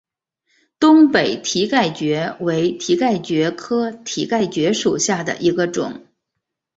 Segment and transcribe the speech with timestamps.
[0.79, 6.01] 东北蹄盖蕨为蹄盖蕨科蹄盖蕨属下的一个种。